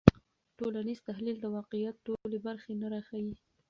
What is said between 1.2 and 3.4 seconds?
د واقعیت ټولې برخې نه راښيي.